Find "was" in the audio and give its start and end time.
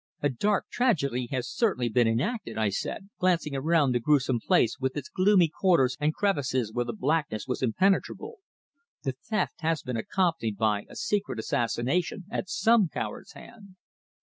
7.47-7.61